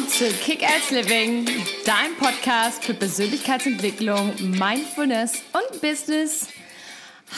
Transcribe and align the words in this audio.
willkommen 0.00 0.08
zu 0.08 0.32
Kick-Ass 0.44 0.90
Living, 0.90 1.46
dein 1.84 2.14
Podcast 2.18 2.84
für 2.84 2.94
Persönlichkeitsentwicklung, 2.94 4.32
Mindfulness 4.40 5.42
und 5.52 5.80
Business. 5.82 6.48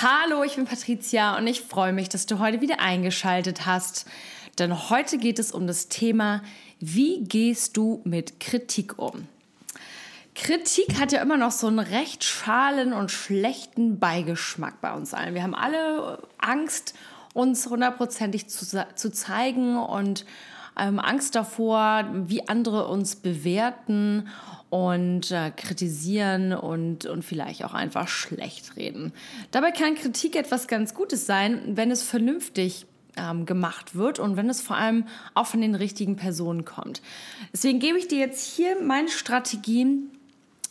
Hallo, 0.00 0.44
ich 0.44 0.56
bin 0.56 0.64
Patricia 0.64 1.36
und 1.36 1.46
ich 1.46 1.62
freue 1.62 1.92
mich, 1.92 2.08
dass 2.08 2.26
du 2.26 2.38
heute 2.38 2.60
wieder 2.60 2.78
eingeschaltet 2.78 3.66
hast. 3.66 4.06
Denn 4.58 4.90
heute 4.90 5.18
geht 5.18 5.38
es 5.38 5.50
um 5.50 5.66
das 5.66 5.88
Thema, 5.88 6.42
wie 6.78 7.24
gehst 7.24 7.76
du 7.76 8.00
mit 8.04 8.38
Kritik 8.38 8.98
um? 8.98 9.26
Kritik 10.34 11.00
hat 11.00 11.10
ja 11.10 11.20
immer 11.20 11.36
noch 11.36 11.52
so 11.52 11.66
einen 11.66 11.80
recht 11.80 12.22
schalen 12.22 12.92
und 12.92 13.10
schlechten 13.10 13.98
Beigeschmack 13.98 14.80
bei 14.80 14.92
uns 14.92 15.14
allen. 15.14 15.34
Wir 15.34 15.42
haben 15.42 15.56
alle 15.56 16.22
Angst, 16.38 16.94
uns 17.34 17.66
hundertprozentig 17.66 18.48
zu, 18.48 18.86
zu 18.94 19.10
zeigen 19.10 19.78
und 19.78 20.24
ähm, 20.78 20.98
Angst 20.98 21.34
davor, 21.34 22.06
wie 22.12 22.48
andere 22.48 22.88
uns 22.88 23.16
bewerten 23.16 24.28
und 24.70 25.30
äh, 25.30 25.50
kritisieren 25.50 26.54
und, 26.54 27.04
und 27.06 27.24
vielleicht 27.24 27.64
auch 27.64 27.74
einfach 27.74 28.08
schlecht 28.08 28.76
reden. 28.76 29.12
Dabei 29.50 29.70
kann 29.70 29.94
Kritik 29.94 30.34
etwas 30.34 30.66
ganz 30.66 30.94
Gutes 30.94 31.26
sein, 31.26 31.76
wenn 31.76 31.90
es 31.90 32.02
vernünftig 32.02 32.86
ähm, 33.16 33.44
gemacht 33.44 33.94
wird 33.94 34.18
und 34.18 34.36
wenn 34.36 34.48
es 34.48 34.62
vor 34.62 34.76
allem 34.76 35.04
auch 35.34 35.46
von 35.46 35.60
den 35.60 35.74
richtigen 35.74 36.16
Personen 36.16 36.64
kommt. 36.64 37.02
Deswegen 37.52 37.78
gebe 37.80 37.98
ich 37.98 38.08
dir 38.08 38.18
jetzt 38.18 38.56
hier 38.56 38.80
meine 38.80 39.08
Strategien, 39.08 40.10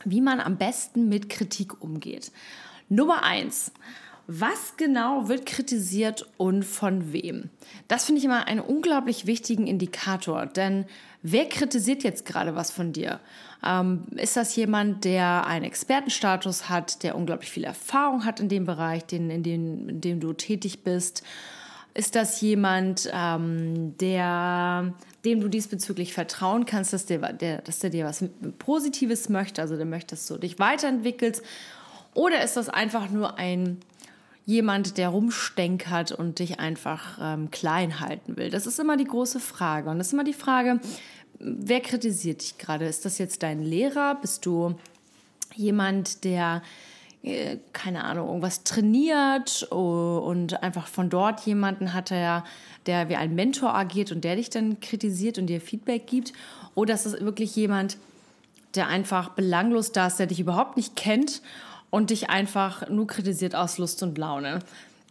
wie 0.04 0.22
man 0.22 0.40
am 0.40 0.58
besten 0.58 1.08
mit 1.08 1.30
Kritik 1.30 1.84
umgeht. 1.84 2.32
Nummer 2.90 3.24
eins. 3.24 3.72
Was 4.28 4.78
genau 4.78 5.28
wird 5.28 5.46
kritisiert 5.46 6.28
und 6.38 6.64
von 6.64 7.12
wem? 7.12 7.50
Das 7.88 8.06
finde 8.06 8.20
ich 8.20 8.26
immer 8.26 8.48
einen 8.48 8.60
unglaublich 8.60 9.26
wichtigen 9.26 9.68
Indikator, 9.68 10.46
denn 10.46 10.86
wer 11.22 11.50
kritisiert 11.50 12.04
jetzt 12.04 12.26
gerade 12.26 12.56
was 12.56 12.72
von 12.72 12.94
dir? 12.94 13.20
Ähm, 13.66 14.04
ist 14.16 14.38
das 14.38 14.56
jemand, 14.56 15.06
der 15.06 15.46
einen 15.46 15.66
Expertenstatus 15.66 16.70
hat, 16.70 17.04
der 17.04 17.16
unglaublich 17.16 17.52
viel 17.52 17.64
Erfahrung 17.64 18.26
hat 18.26 18.40
in 18.40 18.50
dem 18.50 18.66
Bereich, 18.66 19.06
den, 19.06 19.30
in, 19.30 19.44
dem, 19.44 19.90
in 19.90 20.02
dem 20.02 20.20
du 20.20 20.34
tätig 20.34 20.84
bist? 20.84 21.24
Ist 21.94 22.16
das 22.16 22.40
jemand, 22.40 23.10
ähm, 23.14 23.98
der, 23.98 24.94
dem 25.26 25.42
du 25.42 25.50
diesbezüglich 25.50 26.14
vertrauen 26.14 26.66
kannst, 26.66 26.94
dass 26.94 27.06
der, 27.06 27.34
der, 27.34 27.62
dass 27.62 27.80
der 27.80 27.90
dir 27.90 28.06
was 28.06 28.24
Positives 28.60 29.28
möchte, 29.28 29.62
also 29.62 29.76
der 29.76 29.86
möchte, 29.86 30.16
dass 30.16 30.26
du 30.28 30.38
dich 30.38 30.58
weiterentwickelst? 30.58 31.44
Oder 32.14 32.44
ist 32.44 32.56
das 32.56 32.70
einfach 32.70 33.10
nur 33.10 33.38
ein 33.38 33.78
jemand, 34.52 34.98
der 34.98 35.10
rumstenkert 35.10 36.12
und 36.12 36.40
dich 36.40 36.60
einfach 36.60 37.18
ähm, 37.22 37.50
klein 37.52 38.00
halten 38.00 38.38
will? 38.38 38.50
Das 38.50 38.68
ist 38.68 38.80
immer 38.80 38.98
die 38.98 39.06
große 39.06 39.40
Frage. 39.40 39.90
Und 39.90 39.98
das 39.98 40.08
ist 40.08 40.14
immer 40.14 40.24
die 40.24 40.34
Frage, 40.34 40.80
wer 41.40 41.80
kritisiert 41.80 42.42
dich 42.42 42.58
gerade? 42.58 42.86
Ist 42.86 43.06
das 43.06 43.18
jetzt 43.18 43.44
dein 43.44 43.64
Lehrer? 43.64 44.16
Bist 44.16 44.46
du 44.46 44.76
jemand, 45.56 46.24
der 46.24 46.62
äh, 47.24 47.58
keine 47.72 48.04
Ahnung, 48.04 48.28
irgendwas 48.28 48.64
trainiert 48.64 49.64
und 49.64 50.64
einfach 50.64 50.88
von 50.88 51.10
dort 51.10 51.42
jemanden 51.42 51.94
hat, 51.94 52.10
der, 52.10 52.44
der 52.88 53.10
wie 53.10 53.16
ein 53.16 53.36
Mentor 53.36 53.76
agiert 53.76 54.12
und 54.12 54.24
der 54.24 54.36
dich 54.36 54.50
dann 54.50 54.80
kritisiert 54.80 55.38
und 55.38 55.48
dir 55.48 55.62
Feedback 55.62 56.08
gibt. 56.08 56.34
Oder 56.74 56.96
ist 56.96 57.06
es 57.06 57.22
wirklich 57.22 57.56
jemand, 57.56 57.98
der 58.76 58.88
einfach 58.88 59.30
belanglos 59.30 59.92
da 59.92 60.08
ist, 60.08 60.18
der 60.18 60.28
dich 60.28 60.40
überhaupt 60.40 60.78
nicht 60.78 60.96
kennt 60.96 61.42
und 61.92 62.10
dich 62.10 62.32
einfach 62.32 62.90
nur 62.90 63.06
kritisiert 63.06 63.54
aus 63.54 63.78
Lust 63.78 64.02
und 64.02 64.18
Laune. 64.18 64.60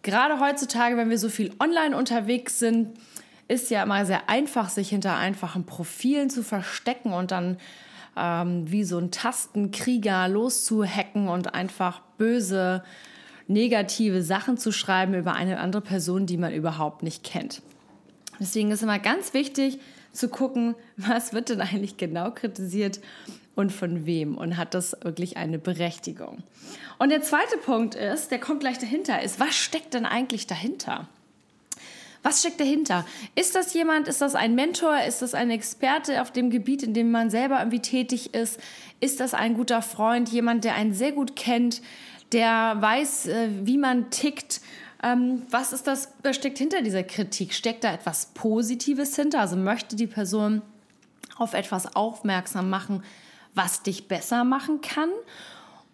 Gerade 0.02 0.40
heutzutage, 0.40 0.96
wenn 0.96 1.10
wir 1.10 1.18
so 1.18 1.28
viel 1.28 1.52
online 1.60 1.96
unterwegs 1.96 2.58
sind, 2.58 2.88
ist 3.46 3.70
ja 3.70 3.82
immer 3.82 4.06
sehr 4.06 4.28
einfach, 4.28 4.68
sich 4.68 4.88
hinter 4.88 5.16
einfachen 5.16 5.66
Profilen 5.66 6.30
zu 6.30 6.42
verstecken 6.42 7.12
und 7.12 7.30
dann 7.30 7.58
ähm, 8.16 8.70
wie 8.70 8.84
so 8.84 8.98
ein 8.98 9.10
Tastenkrieger 9.10 10.28
loszuhacken 10.28 11.28
und 11.28 11.54
einfach 11.54 12.00
böse, 12.16 12.82
negative 13.46 14.22
Sachen 14.22 14.56
zu 14.56 14.72
schreiben 14.72 15.14
über 15.14 15.34
eine 15.34 15.58
andere 15.58 15.82
Person, 15.82 16.26
die 16.26 16.36
man 16.36 16.52
überhaupt 16.52 17.02
nicht 17.02 17.24
kennt. 17.24 17.62
Deswegen 18.38 18.70
ist 18.70 18.82
immer 18.82 18.98
ganz 18.98 19.34
wichtig 19.34 19.80
zu 20.12 20.28
gucken, 20.28 20.74
was 20.96 21.32
wird 21.32 21.50
denn 21.50 21.60
eigentlich 21.60 21.96
genau 21.96 22.30
kritisiert 22.30 23.00
und 23.60 23.70
von 23.70 24.06
wem 24.06 24.36
und 24.36 24.56
hat 24.56 24.74
das 24.74 24.96
wirklich 25.02 25.36
eine 25.36 25.58
Berechtigung. 25.58 26.42
Und 26.98 27.10
der 27.10 27.22
zweite 27.22 27.56
Punkt 27.58 27.94
ist, 27.94 28.30
der 28.30 28.40
kommt 28.40 28.60
gleich 28.60 28.78
dahinter, 28.78 29.22
ist, 29.22 29.38
was 29.38 29.54
steckt 29.54 29.94
denn 29.94 30.04
eigentlich 30.04 30.46
dahinter? 30.46 31.08
Was 32.22 32.40
steckt 32.40 32.60
dahinter? 32.60 33.06
Ist 33.34 33.54
das 33.54 33.72
jemand, 33.72 34.06
ist 34.06 34.20
das 34.20 34.34
ein 34.34 34.54
Mentor, 34.54 35.00
ist 35.06 35.22
das 35.22 35.32
ein 35.32 35.50
Experte 35.50 36.20
auf 36.20 36.30
dem 36.30 36.50
Gebiet, 36.50 36.82
in 36.82 36.92
dem 36.92 37.10
man 37.10 37.30
selber 37.30 37.58
irgendwie 37.58 37.80
tätig 37.80 38.34
ist? 38.34 38.60
Ist 39.00 39.20
das 39.20 39.32
ein 39.32 39.54
guter 39.54 39.80
Freund, 39.80 40.28
jemand, 40.28 40.64
der 40.64 40.74
einen 40.74 40.92
sehr 40.92 41.12
gut 41.12 41.34
kennt, 41.36 41.80
der 42.32 42.76
weiß, 42.78 43.26
äh, 43.28 43.48
wie 43.62 43.78
man 43.78 44.10
tickt? 44.10 44.60
Ähm, 45.02 45.42
was 45.50 45.72
ist 45.72 45.86
das, 45.86 46.12
was 46.22 46.36
steckt 46.36 46.58
hinter 46.58 46.82
dieser 46.82 47.02
Kritik? 47.02 47.54
Steckt 47.54 47.84
da 47.84 47.94
etwas 47.94 48.26
Positives 48.34 49.16
hinter? 49.16 49.40
Also 49.40 49.56
möchte 49.56 49.96
die 49.96 50.06
Person 50.06 50.60
auf 51.38 51.54
etwas 51.54 51.96
aufmerksam 51.96 52.68
machen, 52.68 53.02
was 53.54 53.82
dich 53.82 54.08
besser 54.08 54.44
machen 54.44 54.80
kann? 54.80 55.10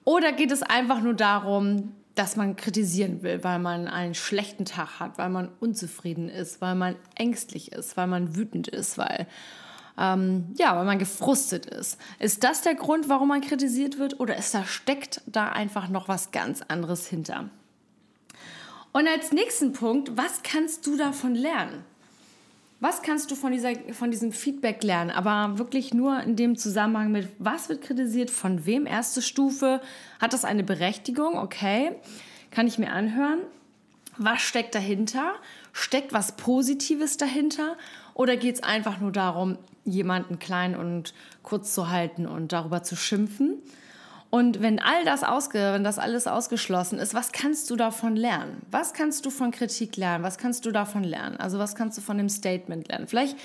Oder 0.05 0.33
geht 0.33 0.53
es 0.53 0.63
einfach 0.63 1.01
nur 1.01 1.15
darum, 1.15 1.95
dass 2.15 2.37
man 2.37 2.57
kritisieren 2.57 3.23
will, 3.23 3.45
weil 3.45 3.59
man 3.59 3.89
einen 3.89 4.15
schlechten 4.15 4.65
Tag 4.65 5.01
hat, 5.01 5.19
weil 5.19 5.29
man 5.29 5.51
unzufrieden 5.61 6.29
ist, 6.29 6.61
weil 6.61 6.75
man 6.75 6.97
ängstlich 7.15 7.73
ist, 7.73 7.97
weil 7.97 8.07
man 8.07 8.37
wütend 8.37 8.69
ist, 8.69 8.99
weil 8.99 9.27
ähm, 9.99 10.55
ja, 10.57 10.77
weil 10.77 10.85
man 10.85 10.99
gefrustet 10.99 11.67
ist. 11.67 11.99
Ist 12.19 12.45
das 12.45 12.63
der 12.63 12.75
Grund, 12.75 13.09
warum 13.09 13.29
man 13.29 13.41
kritisiert 13.41 13.99
wird, 13.99 14.21
oder 14.21 14.37
ist 14.37 14.55
da 14.55 14.65
steckt 14.65 15.23
da 15.27 15.49
einfach 15.49 15.89
noch 15.89 16.09
was 16.09 16.33
ganz 16.33 16.63
anderes 16.63 17.07
hinter? 17.07 17.49
Und 18.93 19.09
als 19.09 19.33
nächsten 19.33 19.73
Punkt, 19.73 20.17
was 20.17 20.43
kannst 20.43 20.87
du 20.87 20.97
davon 20.97 21.35
lernen? 21.35 21.85
Was 22.79 23.01
kannst 23.01 23.31
du 23.31 23.37
von, 23.37 23.53
dieser, 23.53 23.73
von 23.93 24.11
diesem 24.11 24.33
Feedback 24.33 24.83
lernen? 24.83 25.11
Aber 25.11 25.59
wirklich 25.59 25.95
nur 25.95 26.21
in 26.21 26.37
dem 26.37 26.57
Zusammenhang 26.57 27.11
mit, 27.11 27.29
was 27.39 27.71
wird 27.71 27.83
kritisiert, 27.83 28.31
von 28.31 28.67
wem? 28.67 28.87
Erste 28.87 29.23
Stufe, 29.23 29.81
hat 30.21 30.35
das 30.35 30.45
eine 30.45 30.63
Berechtigung? 30.63 31.39
Okay, 31.39 31.93
kann 32.51 32.67
ich 32.67 32.79
mir 32.79 32.93
anhören. 32.93 33.41
Was 34.19 34.43
steckt 34.43 34.75
dahinter? 34.75 35.35
Steckt 35.73 36.13
was 36.13 36.37
Positives 36.37 37.17
dahinter? 37.17 37.77
Oder 38.13 38.37
geht 38.37 38.57
es 38.57 38.63
einfach 38.63 39.01
nur 39.01 39.13
darum, 39.13 39.59
jemanden 39.85 40.39
klein 40.39 40.77
und 40.77 41.15
kurz 41.43 41.75
zu 41.75 41.91
halten 41.91 42.27
und 42.27 42.53
darüber 42.53 42.83
zu 42.83 42.97
schimpfen? 42.97 43.63
Und 44.31 44.61
wenn 44.61 44.81
all 44.81 45.05
das 45.05 45.23
ausge, 45.23 45.59
wenn 45.73 45.85
das 45.85 45.99
alles 45.99 46.27
ausgeschlossen 46.27 46.99
ist, 46.99 47.15
was 47.15 47.33
kannst 47.33 47.71
du 47.71 47.77
davon 47.77 48.17
lernen? 48.17 48.63
Was 48.71 48.93
kannst 48.93 49.25
du 49.25 49.31
von 49.31 49.51
Kritik 49.51 49.97
lernen? 49.97 50.25
Was 50.25 50.37
kannst 50.37 50.67
du 50.67 50.73
davon 50.73 51.05
lernen? 51.05 51.37
Also 51.37 51.59
was 51.59 51.75
kannst 51.75 51.97
du 51.97 52.03
von 52.03 52.19
dem 52.19 52.29
Statement 52.29 52.89
lernen? 52.89 53.07
Vielleicht 53.07 53.37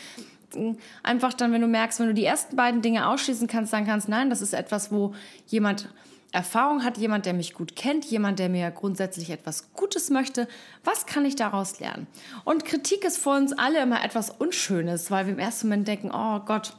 hm, 0.53 0.78
einfach 1.03 1.34
dann, 1.34 1.52
wenn 1.52 1.62
du 1.62 1.68
merkst, 1.68 2.00
wenn 2.00 2.08
du 2.08 2.14
die 2.14 2.25
ersten 2.25 2.56
beiden 2.56 2.81
Dinge 2.81 3.08
ausschließen 3.08 3.47
kannst, 3.47 3.74
dann 3.74 3.86
kannst, 3.86 4.09
nein, 4.09 4.30
das 4.30 4.42
ist 4.42 4.53
etwas, 4.53 4.92
wo 4.92 5.14
jemand 5.47 5.88
Erfahrung 6.31 6.84
hat, 6.84 6.98
jemand, 6.98 7.25
der 7.25 7.34
mich 7.34 7.53
gut 7.53 7.75
kennt, 7.75 8.06
jemand, 8.06 8.40
der 8.40 8.50
mir 8.50 8.72
grundsätzlich 8.72 9.30
etwas 9.31 9.74
Gutes 9.74 10.09
möchte. 10.09 10.48
Was 10.84 11.06
kann 11.06 11.25
ich 11.25 11.36
daraus 11.36 11.80
lernen? 11.80 12.08
Und 12.46 12.63
Kritik 12.63 13.03
ist 13.03 13.18
für 13.18 13.31
uns 13.31 13.52
alle 13.53 13.81
immer 13.81 14.03
etwas 14.03 14.30
Unschönes, 14.30 15.12
weil 15.12 15.25
wir 15.25 15.34
im 15.34 15.40
ersten 15.40 15.68
Moment 15.68 15.88
denken, 15.90 16.12
oh 16.13 16.40
Gott, 16.40 16.74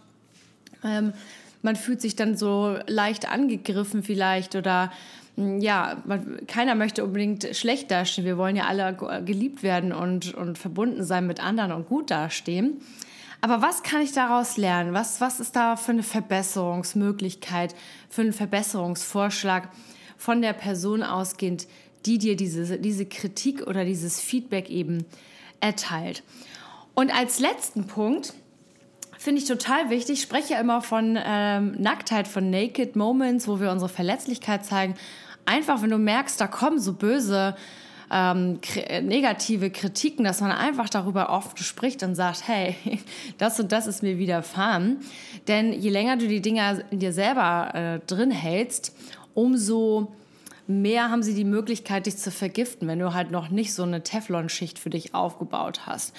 ähm, 0.82 1.12
man 1.62 1.76
fühlt 1.76 2.00
sich 2.00 2.16
dann 2.16 2.37
so 2.37 2.76
leicht 2.87 3.31
angegriffen 3.31 4.02
vielleicht 4.02 4.54
oder 4.56 4.92
hm, 5.37 5.60
ja, 5.60 6.02
man, 6.04 6.46
keiner 6.46 6.75
möchte 6.75 7.04
unbedingt 7.04 7.56
schlecht 7.56 7.90
dastehen. 7.90 8.25
Wir 8.26 8.37
wollen 8.37 8.56
ja 8.56 8.66
alle 8.66 8.94
geliebt 9.25 9.62
werden 9.62 9.92
und, 9.92 10.34
und 10.34 10.58
verbunden 10.58 11.04
sein 11.04 11.26
mit 11.26 11.42
anderen 11.42 11.72
und 11.72 11.88
gut 11.88 12.10
dastehen. 12.10 12.81
Aber 13.40 13.60
was 13.60 13.82
kann 13.82 14.02
ich 14.02 14.12
daraus 14.12 14.56
lernen? 14.56 14.94
Was, 14.94 15.20
was 15.20 15.40
ist 15.40 15.56
da 15.56 15.76
für 15.76 15.92
eine 15.92 16.04
Verbesserungsmöglichkeit, 16.04 17.75
für 18.08 18.22
einen 18.22 18.32
Verbesserungsvorschlag 18.32 19.69
von 20.16 20.42
der 20.42 20.52
Person 20.52 21.02
ausgehend, 21.02 21.66
die 22.06 22.19
dir 22.19 22.37
diese, 22.37 22.78
diese 22.78 23.06
Kritik 23.06 23.66
oder 23.66 23.84
dieses 23.84 24.20
Feedback 24.20 24.70
eben 24.70 25.04
erteilt? 25.60 26.22
Und 26.94 27.12
als 27.12 27.40
letzten 27.40 27.87
Punkt, 27.87 28.34
finde 29.22 29.40
ich 29.40 29.46
total 29.46 29.88
wichtig. 29.88 30.19
Ich 30.19 30.22
spreche 30.22 30.54
ja 30.54 30.60
immer 30.60 30.82
von 30.82 31.16
ähm, 31.24 31.76
Nacktheit, 31.78 32.26
von 32.26 32.50
Naked 32.50 32.96
Moments, 32.96 33.46
wo 33.46 33.60
wir 33.60 33.70
unsere 33.70 33.88
Verletzlichkeit 33.88 34.64
zeigen. 34.64 34.94
Einfach, 35.46 35.80
wenn 35.80 35.90
du 35.90 35.98
merkst, 35.98 36.40
da 36.40 36.48
kommen 36.48 36.80
so 36.80 36.92
böse, 36.94 37.54
ähm, 38.10 38.58
negative 39.02 39.70
Kritiken, 39.70 40.24
dass 40.24 40.40
man 40.40 40.50
einfach 40.50 40.88
darüber 40.88 41.30
oft 41.30 41.58
spricht 41.60 42.02
und 42.02 42.16
sagt, 42.16 42.48
hey, 42.48 42.74
das 43.38 43.60
und 43.60 43.70
das 43.70 43.86
ist 43.86 44.02
mir 44.02 44.19
widerfahren. 44.19 44.98
Denn 45.46 45.72
je 45.72 45.90
länger 45.90 46.16
du 46.16 46.26
die 46.26 46.42
Dinger 46.42 46.82
in 46.90 46.98
dir 46.98 47.12
selber 47.12 47.75
äh, 47.75 48.00
drin 48.06 48.32
hältst, 48.32 48.94
umso 49.34 50.12
mehr 50.66 51.10
haben 51.10 51.22
sie 51.22 51.34
die 51.34 51.44
Möglichkeit, 51.44 52.06
dich 52.06 52.16
zu 52.16 52.30
vergiften, 52.32 52.88
wenn 52.88 52.98
du 52.98 53.14
halt 53.14 53.30
noch 53.30 53.50
nicht 53.50 53.72
so 53.72 53.84
eine 53.84 54.02
Teflonschicht 54.02 54.78
für 54.78 54.90
dich 54.90 55.14
aufgebaut 55.14 55.86
hast. 55.86 56.12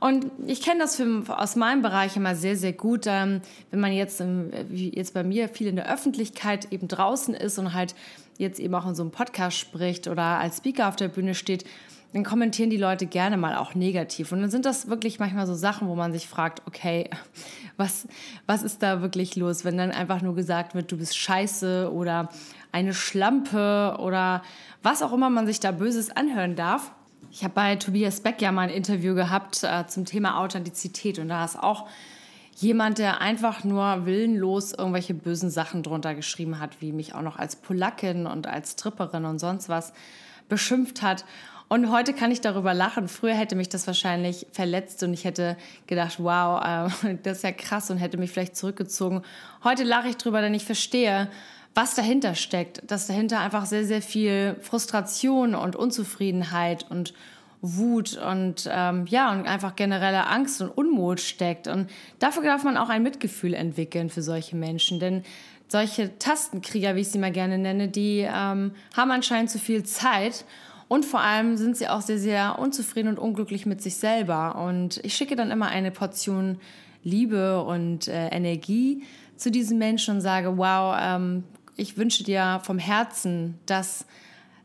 Und 0.00 0.26
ich 0.46 0.62
kenne 0.62 0.80
das 0.80 0.96
für, 0.96 1.24
aus 1.28 1.56
meinem 1.56 1.82
Bereich 1.82 2.16
immer 2.16 2.34
sehr, 2.36 2.56
sehr 2.56 2.72
gut, 2.72 3.06
ähm, 3.06 3.40
wenn 3.70 3.80
man 3.80 3.92
jetzt, 3.92 4.20
im, 4.20 4.50
wie 4.68 4.94
jetzt 4.94 5.14
bei 5.14 5.24
mir, 5.24 5.48
viel 5.48 5.66
in 5.66 5.76
der 5.76 5.92
Öffentlichkeit 5.92 6.72
eben 6.72 6.86
draußen 6.88 7.34
ist 7.34 7.58
und 7.58 7.74
halt 7.74 7.94
jetzt 8.38 8.60
eben 8.60 8.74
auch 8.74 8.86
in 8.86 8.94
so 8.94 9.02
einem 9.02 9.10
Podcast 9.10 9.56
spricht 9.56 10.06
oder 10.06 10.22
als 10.22 10.58
Speaker 10.58 10.88
auf 10.88 10.96
der 10.96 11.08
Bühne 11.08 11.34
steht, 11.34 11.64
dann 12.12 12.24
kommentieren 12.24 12.70
die 12.70 12.78
Leute 12.78 13.06
gerne 13.06 13.36
mal 13.36 13.56
auch 13.56 13.74
negativ. 13.74 14.32
Und 14.32 14.40
dann 14.40 14.50
sind 14.50 14.64
das 14.64 14.88
wirklich 14.88 15.18
manchmal 15.18 15.46
so 15.46 15.54
Sachen, 15.54 15.88
wo 15.88 15.94
man 15.94 16.12
sich 16.12 16.26
fragt, 16.26 16.62
okay, 16.66 17.10
was, 17.76 18.06
was 18.46 18.62
ist 18.62 18.82
da 18.82 19.02
wirklich 19.02 19.36
los, 19.36 19.64
wenn 19.64 19.76
dann 19.76 19.90
einfach 19.90 20.22
nur 20.22 20.34
gesagt 20.34 20.74
wird, 20.74 20.90
du 20.90 20.96
bist 20.96 21.18
scheiße 21.18 21.92
oder 21.92 22.30
eine 22.72 22.94
Schlampe 22.94 23.96
oder 23.98 24.42
was 24.82 25.02
auch 25.02 25.12
immer 25.12 25.30
man 25.30 25.46
sich 25.46 25.60
da 25.60 25.72
Böses 25.72 26.10
anhören 26.10 26.54
darf. 26.54 26.92
Ich 27.30 27.44
habe 27.44 27.54
bei 27.54 27.76
Tobias 27.76 28.20
Beck 28.20 28.40
ja 28.40 28.52
mal 28.52 28.62
ein 28.62 28.70
Interview 28.70 29.14
gehabt 29.14 29.62
äh, 29.62 29.86
zum 29.86 30.06
Thema 30.06 30.40
Authentizität 30.40 31.18
und 31.18 31.28
da 31.28 31.44
ist 31.44 31.58
auch 31.58 31.86
jemand, 32.56 32.98
der 32.98 33.20
einfach 33.20 33.64
nur 33.64 34.06
willenlos 34.06 34.72
irgendwelche 34.72 35.12
bösen 35.12 35.50
Sachen 35.50 35.82
drunter 35.82 36.14
geschrieben 36.14 36.58
hat, 36.58 36.80
wie 36.80 36.90
mich 36.90 37.14
auch 37.14 37.20
noch 37.20 37.38
als 37.38 37.56
Polackin 37.56 38.26
und 38.26 38.46
als 38.46 38.76
Tripperin 38.76 39.26
und 39.26 39.38
sonst 39.38 39.68
was 39.68 39.92
beschimpft 40.48 41.02
hat. 41.02 41.26
Und 41.68 41.92
heute 41.92 42.14
kann 42.14 42.30
ich 42.30 42.40
darüber 42.40 42.72
lachen. 42.72 43.08
Früher 43.08 43.34
hätte 43.34 43.54
mich 43.54 43.68
das 43.68 43.86
wahrscheinlich 43.86 44.46
verletzt 44.52 45.02
und 45.02 45.12
ich 45.12 45.24
hätte 45.26 45.58
gedacht, 45.86 46.16
wow, 46.18 46.62
äh, 47.04 47.14
das 47.22 47.38
ist 47.38 47.44
ja 47.44 47.52
krass 47.52 47.90
und 47.90 47.98
hätte 47.98 48.16
mich 48.16 48.30
vielleicht 48.30 48.56
zurückgezogen. 48.56 49.22
Heute 49.62 49.84
lache 49.84 50.08
ich 50.08 50.16
drüber, 50.16 50.40
denn 50.40 50.54
ich 50.54 50.64
verstehe, 50.64 51.28
was 51.78 51.94
dahinter 51.94 52.34
steckt. 52.34 52.82
Dass 52.90 53.06
dahinter 53.06 53.38
einfach 53.38 53.64
sehr, 53.64 53.84
sehr 53.84 54.02
viel 54.02 54.56
Frustration 54.62 55.54
und 55.54 55.76
Unzufriedenheit 55.76 56.84
und 56.90 57.14
Wut 57.60 58.16
und 58.16 58.68
ähm, 58.70 59.06
ja 59.06 59.30
und 59.30 59.46
einfach 59.46 59.76
generelle 59.76 60.26
Angst 60.26 60.60
und 60.60 60.70
Unmut 60.70 61.20
steckt 61.20 61.66
und 61.66 61.90
dafür 62.20 62.44
darf 62.44 62.62
man 62.62 62.76
auch 62.76 62.88
ein 62.88 63.02
Mitgefühl 63.02 63.52
entwickeln 63.52 64.10
für 64.10 64.22
solche 64.22 64.54
Menschen, 64.54 65.00
denn 65.00 65.24
solche 65.66 66.16
Tastenkrieger, 66.18 66.94
wie 66.94 67.00
ich 67.00 67.08
sie 67.08 67.18
mal 67.18 67.32
gerne 67.32 67.58
nenne, 67.58 67.88
die 67.88 68.20
ähm, 68.20 68.72
haben 68.96 69.10
anscheinend 69.10 69.50
zu 69.50 69.58
viel 69.58 69.82
Zeit 69.82 70.44
und 70.86 71.04
vor 71.04 71.20
allem 71.20 71.56
sind 71.56 71.76
sie 71.76 71.88
auch 71.88 72.00
sehr, 72.00 72.18
sehr 72.18 72.58
unzufrieden 72.60 73.08
und 73.08 73.18
unglücklich 73.18 73.66
mit 73.66 73.82
sich 73.82 73.96
selber. 73.96 74.56
Und 74.56 75.00
ich 75.04 75.14
schicke 75.14 75.36
dann 75.36 75.50
immer 75.50 75.66
eine 75.66 75.90
Portion 75.90 76.58
Liebe 77.04 77.62
und 77.62 78.08
äh, 78.08 78.28
Energie 78.28 79.02
zu 79.36 79.50
diesen 79.50 79.78
Menschen 79.78 80.16
und 80.16 80.20
sage, 80.20 80.56
wow, 80.56 80.96
ähm, 81.00 81.44
ich 81.78 81.96
wünsche 81.96 82.24
dir 82.24 82.60
vom 82.64 82.78
Herzen, 82.78 83.58
dass 83.64 84.04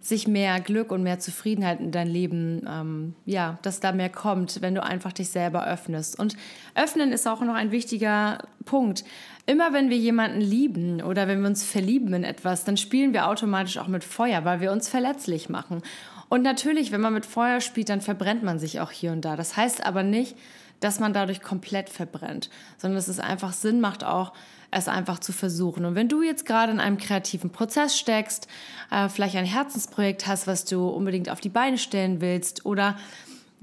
sich 0.01 0.27
mehr 0.27 0.59
Glück 0.59 0.91
und 0.91 1.01
mehr 1.01 1.19
Zufriedenheit 1.19 1.79
in 1.79 1.91
dein 1.91 2.09
Leben, 2.09 2.67
ähm, 2.67 3.15
ja, 3.25 3.57
dass 3.61 3.79
da 3.79 3.93
mehr 3.93 4.09
kommt, 4.09 4.61
wenn 4.61 4.75
du 4.75 4.83
einfach 4.83 5.13
dich 5.13 5.29
selber 5.29 5.65
öffnest. 5.65 6.19
Und 6.19 6.35
öffnen 6.75 7.13
ist 7.13 7.25
auch 7.25 7.39
noch 7.39 7.53
ein 7.53 7.71
wichtiger 7.71 8.39
Punkt. 8.65 9.05
Immer 9.45 9.71
wenn 9.71 9.89
wir 9.89 9.97
jemanden 9.97 10.41
lieben 10.41 11.01
oder 11.01 11.29
wenn 11.29 11.39
wir 11.39 11.47
uns 11.47 11.63
verlieben 11.63 12.13
in 12.13 12.25
etwas, 12.25 12.65
dann 12.65 12.75
spielen 12.75 13.13
wir 13.13 13.29
automatisch 13.29 13.77
auch 13.77 13.87
mit 13.87 14.03
Feuer, 14.03 14.43
weil 14.43 14.59
wir 14.59 14.73
uns 14.73 14.89
verletzlich 14.89 15.47
machen. 15.47 15.81
Und 16.27 16.41
natürlich, 16.41 16.91
wenn 16.91 17.01
man 17.01 17.13
mit 17.13 17.25
Feuer 17.25 17.61
spielt, 17.61 17.87
dann 17.87 18.01
verbrennt 18.01 18.43
man 18.43 18.59
sich 18.59 18.81
auch 18.81 18.91
hier 18.91 19.13
und 19.13 19.23
da. 19.23 19.37
Das 19.37 19.55
heißt 19.55 19.85
aber 19.85 20.03
nicht, 20.03 20.35
dass 20.81 20.99
man 20.99 21.13
dadurch 21.13 21.41
komplett 21.41 21.89
verbrennt, 21.89 22.49
sondern 22.77 22.97
dass 22.97 23.07
es 23.07 23.19
einfach 23.19 23.53
Sinn 23.53 23.79
macht, 23.79 24.03
auch 24.03 24.33
es 24.75 24.87
einfach 24.87 25.19
zu 25.19 25.31
versuchen. 25.31 25.85
Und 25.85 25.95
wenn 25.95 26.09
du 26.09 26.21
jetzt 26.21 26.45
gerade 26.45 26.71
in 26.71 26.79
einem 26.79 26.97
kreativen 26.97 27.49
Prozess 27.49 27.97
steckst, 27.97 28.47
äh, 28.91 29.09
vielleicht 29.09 29.35
ein 29.35 29.45
Herzensprojekt 29.45 30.27
hast, 30.27 30.47
was 30.47 30.65
du 30.65 30.87
unbedingt 30.87 31.29
auf 31.29 31.39
die 31.39 31.49
Beine 31.49 31.77
stellen 31.77 32.21
willst 32.21 32.65
oder 32.65 32.97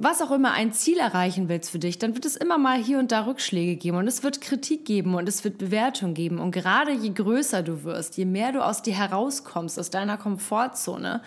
was 0.03 0.23
auch 0.23 0.31
immer 0.31 0.53
ein 0.53 0.73
Ziel 0.73 0.99
erreichen 0.99 1.51
willst 1.51 1.71
für 1.71 1.79
dich, 1.79 1.99
dann 1.99 2.15
wird 2.15 2.25
es 2.25 2.35
immer 2.35 2.57
mal 2.57 2.83
hier 2.83 2.99
und 2.99 3.13
da 3.13 3.27
Rückschläge 3.27 3.77
geben 3.77 3.99
und 3.99 4.07
es 4.07 4.23
wird 4.23 4.41
Kritik 4.41 4.87
geben 4.87 5.15
und 5.15 5.29
es 5.29 5.45
wird 5.45 5.59
Bewertung 5.59 6.15
geben. 6.15 6.39
Und 6.39 6.53
gerade 6.53 6.93
je 6.93 7.11
größer 7.11 7.63
du 7.63 7.85
wirst, 7.85 8.17
je 8.17 8.25
mehr 8.25 8.53
du 8.53 8.65
aus 8.65 8.81
dir 8.81 8.95
herauskommst, 8.95 9.79
aus 9.79 9.91
deiner 9.91 10.17
Komfortzone, 10.17 11.21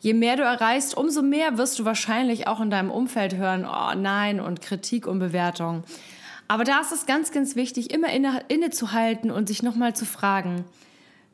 je 0.00 0.14
mehr 0.14 0.34
du 0.34 0.42
erreichst, 0.42 0.96
umso 0.96 1.22
mehr 1.22 1.56
wirst 1.56 1.78
du 1.78 1.84
wahrscheinlich 1.84 2.48
auch 2.48 2.60
in 2.60 2.70
deinem 2.70 2.90
Umfeld 2.90 3.36
hören, 3.36 3.64
oh 3.64 3.94
nein 3.96 4.40
und 4.40 4.60
Kritik 4.60 5.06
und 5.06 5.20
Bewertung. 5.20 5.84
Aber 6.50 6.64
da 6.64 6.80
ist 6.80 6.90
es 6.90 7.06
ganz, 7.06 7.30
ganz 7.30 7.54
wichtig, 7.54 7.92
immer 7.92 8.12
inne, 8.12 8.42
innezuhalten 8.48 9.30
und 9.30 9.46
sich 9.46 9.62
nochmal 9.62 9.94
zu 9.94 10.04
fragen, 10.04 10.64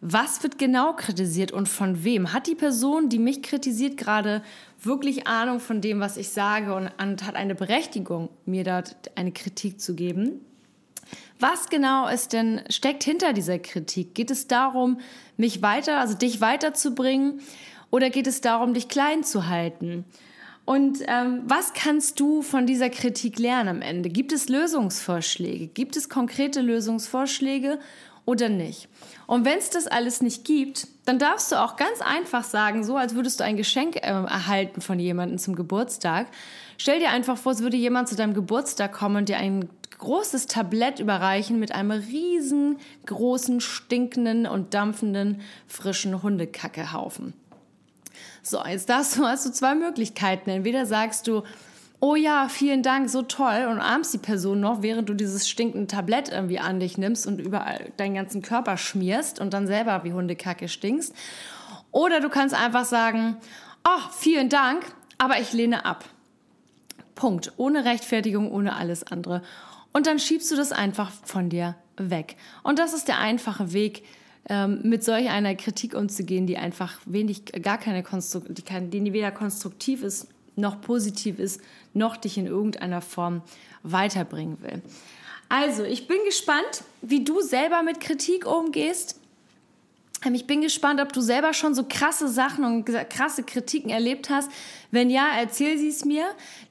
was 0.03 0.43
wird 0.43 0.59
genau 0.59 0.93
kritisiert 0.93 1.53
und 1.53 1.71
von 1.71 2.05
wem? 2.05 2.35
Hat 2.35 2.47
die 2.47 2.55
Person, 2.55 3.09
die 3.09 3.19
mich 3.19 3.43
kritisiert, 3.43 3.97
gerade 3.97 4.43
wirklich 4.83 5.27
Ahnung 5.27 5.59
von 5.59 5.81
dem, 5.81 6.01
was 6.01 6.19
ich 6.19 6.29
sage 6.29 6.75
und, 6.75 6.91
und 7.03 7.27
hat 7.27 7.35
eine 7.35 7.55
Berechtigung, 7.55 8.29
mir 8.45 8.63
dort 8.63 8.95
eine 9.15 9.33
Kritik 9.33 9.81
zu 9.81 9.95
geben? 9.95 10.45
Was 11.41 11.71
genau 11.71 12.09
ist 12.09 12.35
denn, 12.35 12.61
steckt 12.69 13.03
hinter 13.03 13.33
dieser 13.33 13.59
Kritik? 13.59 14.15
Geht 14.15 14.31
es 14.31 14.49
darum, 14.49 15.01
mich 15.39 15.63
weiter, 15.63 15.99
also 15.99 16.13
dich 16.13 16.43
weiterzubringen? 16.43 17.41
Oder 17.91 18.11
geht 18.11 18.27
es 18.27 18.43
darum, 18.43 18.75
dich 18.75 18.89
klein 18.89 19.25
zu 19.25 19.49
halten? 19.49 20.05
Und 20.67 20.99
ähm, 21.07 21.43
was 21.47 21.75
kannst 21.75 22.19
du 22.19 22.43
von 22.43 22.67
dieser 22.67 22.91
Kritik 22.91 23.39
lernen 23.39 23.69
am 23.69 23.83
Ende? 23.83 24.09
Gibt 24.09 24.33
es 24.33 24.49
Lösungsvorschläge? 24.49 25.69
Gibt 25.69 25.97
es 25.97 26.09
konkrete 26.09 26.61
Lösungsvorschläge 26.61 27.79
oder 28.25 28.49
nicht? 28.49 28.89
Und 29.29 29.45
wenn 29.45 29.59
es 29.59 29.71
das 29.71 29.87
alles 29.87 30.23
nicht 30.23 30.45
gibt, 30.45 30.89
dann 31.05 31.21
darfst 31.21 31.53
du 31.53 31.63
auch 31.63 31.77
ganz 31.77 32.01
einfach 32.01 32.43
sagen, 32.43 32.83
so 32.83 32.97
als 32.97 33.15
würdest 33.15 33.39
du 33.39 33.45
ein 33.45 33.57
Geschenk 33.57 33.95
äh, 33.95 34.01
erhalten 34.01 34.81
von 34.81 34.99
jemandem 34.99 35.39
zum 35.39 35.55
Geburtstag. 35.55 36.27
Stell 36.79 36.99
dir 36.99 37.11
einfach 37.11 37.39
vor, 37.39 37.53
es 37.53 37.63
würde 37.63 37.77
jemand 37.77 38.09
zu 38.09 38.17
deinem 38.17 38.35
Geburtstag 38.35 38.93
kommen 38.93 39.19
und 39.19 39.29
dir 39.29 39.37
ein 39.37 39.69
großes 39.99 40.49
Tablett 40.49 40.99
überreichen 40.99 41.61
mit 41.61 41.71
einem 41.71 41.93
riesengroßen, 41.93 43.61
stinkenden 43.61 44.47
und 44.49 44.75
dampfenden, 44.75 45.43
frischen 45.69 46.25
Hundekackehaufen. 46.25 47.35
So, 48.49 48.65
jetzt 48.65 48.89
darfst 48.89 49.19
du, 49.19 49.27
hast 49.27 49.45
du 49.45 49.51
zwei 49.51 49.75
Möglichkeiten. 49.75 50.51
Entweder 50.51 50.87
sagst 50.87 51.27
du, 51.27 51.43
oh 51.99 52.15
ja, 52.15 52.49
vielen 52.49 52.85
Dank, 52.85 53.11
so 53.11 53.23
toll, 53.23 53.67
und 53.69 53.81
armst 53.81 54.15
die 54.15 54.19
Person 54.19 54.61
noch, 54.61 54.83
während 54.83 55.09
du 55.09 55.15
dieses 55.15 55.49
stinkende 55.49 55.89
Tablett 55.89 56.29
irgendwie 56.29 56.61
an 56.61 56.79
dich 56.79 56.97
nimmst 56.97 57.27
und 57.27 57.41
überall 57.41 57.93
deinen 57.97 58.15
ganzen 58.15 58.43
Körper 58.43 58.77
schmierst 58.77 59.41
und 59.41 59.53
dann 59.53 59.67
selber 59.67 60.05
wie 60.05 60.13
Hundekacke 60.13 60.69
stinkst. 60.69 61.13
Oder 61.91 62.21
du 62.21 62.29
kannst 62.29 62.55
einfach 62.55 62.85
sagen, 62.85 63.37
oh, 63.85 64.11
vielen 64.17 64.49
Dank, 64.49 64.85
aber 65.19 65.41
ich 65.41 65.53
lehne 65.53 65.85
ab. 65.85 66.05
Punkt. 67.17 67.53
Ohne 67.57 67.85
Rechtfertigung, 67.85 68.53
ohne 68.53 68.77
alles 68.77 69.03
andere. 69.03 69.43
Und 69.93 70.07
dann 70.07 70.21
schiebst 70.21 70.53
du 70.53 70.55
das 70.55 70.71
einfach 70.71 71.11
von 71.25 71.49
dir 71.49 71.75
weg. 71.97 72.37
Und 72.63 72.79
das 72.79 72.95
ist 72.95 73.09
der 73.09 73.19
einfache 73.19 73.73
Weg, 73.73 74.05
ähm, 74.49 74.81
mit 74.83 75.03
solch 75.05 75.29
einer 75.29 75.55
Kritik 75.55 75.95
umzugehen, 75.95 76.47
die 76.47 76.57
einfach 76.57 76.99
wenig, 77.05 77.47
gar 77.63 77.79
keine 77.79 78.03
Konstruktion, 78.03 78.55
die, 78.55 78.63
kann, 78.63 78.91
die 78.91 79.13
weder 79.13 79.31
konstruktiv 79.31 80.03
ist, 80.03 80.29
noch 80.55 80.81
positiv 80.81 81.39
ist, 81.39 81.61
noch 81.95 82.17
dich 82.17 82.39
in 82.39 82.47
irgendeiner 82.47 83.01
Form 83.01 83.43
weiterbringen 83.83 84.59
will. 84.63 84.83
Also, 85.49 85.85
ich 85.85 86.09
bin 86.09 86.19
gespannt, 86.25 86.85
wie 87.03 87.23
du 87.23 87.41
selber 87.41 87.83
mit 87.83 88.01
Kritik 88.01 88.47
umgehst. 88.47 89.21
Ich 90.35 90.47
bin 90.47 90.61
gespannt, 90.61 91.01
ob 91.01 91.13
du 91.13 91.21
selber 91.21 91.53
schon 91.53 91.75
so 91.75 91.85
krasse 91.89 92.29
Sachen 92.29 92.65
und 92.65 92.85
krasse 92.85 93.43
Kritiken 93.43 93.91
erlebt 93.91 94.31
hast. 94.31 94.51
Wenn 94.91 95.11
ja, 95.11 95.29
erzähl 95.39 95.79
sie 95.79 95.89
es 95.89 96.05
mir. 96.05 96.25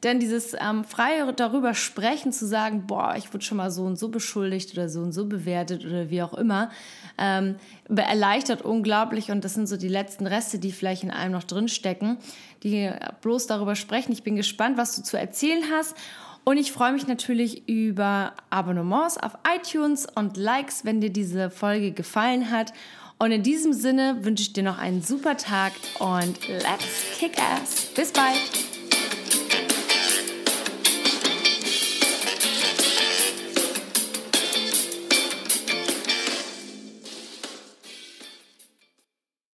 Denn 0.03 0.19
dieses 0.19 0.53
ähm, 0.53 0.83
freie 0.83 1.31
darüber 1.33 1.73
sprechen, 1.73 2.31
zu 2.31 2.45
sagen, 2.45 2.85
boah, 2.87 3.15
ich 3.17 3.33
wurde 3.33 3.43
schon 3.43 3.57
mal 3.57 3.71
so 3.71 3.83
und 3.83 3.97
so 3.97 4.09
beschuldigt 4.09 4.73
oder 4.73 4.89
so 4.89 5.01
und 5.01 5.11
so 5.11 5.25
bewertet 5.25 5.85
oder 5.85 6.09
wie 6.09 6.21
auch 6.21 6.33
immer, 6.33 6.69
ähm, 7.17 7.55
erleichtert 7.87 8.61
unglaublich. 8.61 9.31
Und 9.31 9.45
das 9.45 9.53
sind 9.53 9.67
so 9.67 9.77
die 9.77 9.87
letzten 9.87 10.27
Reste, 10.27 10.59
die 10.59 10.71
vielleicht 10.71 11.03
in 11.03 11.11
einem 11.11 11.31
noch 11.31 11.43
drinstecken, 11.43 12.17
die 12.63 12.91
bloß 13.21 13.47
darüber 13.47 13.75
sprechen. 13.75 14.11
Ich 14.11 14.23
bin 14.23 14.35
gespannt, 14.35 14.77
was 14.77 14.95
du 14.95 15.03
zu 15.03 15.17
erzählen 15.17 15.63
hast. 15.71 15.95
Und 16.45 16.57
ich 16.57 16.71
freue 16.71 16.93
mich 16.93 17.07
natürlich 17.07 17.67
über 17.67 18.33
Abonnements 18.51 19.17
auf 19.17 19.31
iTunes 19.57 20.07
und 20.13 20.37
Likes, 20.37 20.85
wenn 20.85 21.01
dir 21.01 21.09
diese 21.09 21.49
Folge 21.49 21.91
gefallen 21.91 22.51
hat. 22.51 22.71
Und 23.17 23.31
in 23.31 23.41
diesem 23.43 23.73
Sinne 23.73 24.17
wünsche 24.21 24.43
ich 24.43 24.53
dir 24.53 24.63
noch 24.63 24.77
einen 24.77 25.01
super 25.01 25.37
Tag 25.37 25.73
und 25.99 26.47
let's 26.47 27.17
kick 27.17 27.33
ass. 27.41 27.87
Bis 27.95 28.11
bald. 28.11 28.74